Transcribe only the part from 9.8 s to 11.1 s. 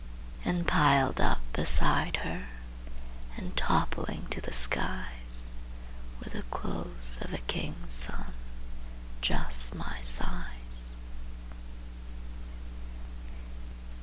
size.